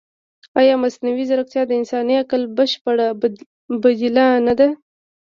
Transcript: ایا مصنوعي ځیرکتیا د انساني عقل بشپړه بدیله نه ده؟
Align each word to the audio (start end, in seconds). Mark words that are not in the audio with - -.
ایا 0.59 0.75
مصنوعي 0.83 1.23
ځیرکتیا 1.29 1.63
د 1.67 1.71
انساني 1.79 2.15
عقل 2.23 2.41
بشپړه 2.57 3.07
بدیله 3.81 4.25
نه 4.47 4.53
ده؟ 4.59 4.67